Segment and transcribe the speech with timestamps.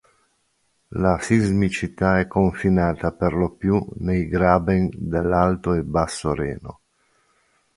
[0.95, 6.79] La sismicità è confinata perlopiù nei graben dell'Alto e Basso Reno.